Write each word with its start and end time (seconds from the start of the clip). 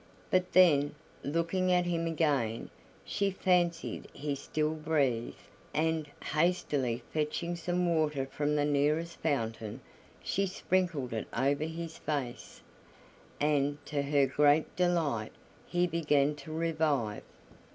But 0.31 0.53
then, 0.53 0.95
looking 1.23 1.71
at 1.71 1.85
him 1.85 2.07
again, 2.07 2.71
she 3.05 3.29
fancied 3.29 4.07
he 4.13 4.33
still 4.33 4.73
breathed, 4.73 5.35
and, 5.75 6.07
hastily 6.23 7.03
fetching 7.13 7.55
some 7.55 7.85
water 7.85 8.25
from 8.25 8.55
the 8.55 8.65
nearest 8.65 9.19
fountain, 9.19 9.79
she 10.23 10.47
sprinkled 10.47 11.13
it 11.13 11.27
over 11.37 11.65
his 11.65 11.99
face, 11.99 12.63
and, 13.39 13.77
to 13.85 14.01
her 14.01 14.25
great 14.25 14.75
delight, 14.75 15.33
he 15.67 15.85
began 15.85 16.33
to 16.37 16.51
revive. 16.51 17.21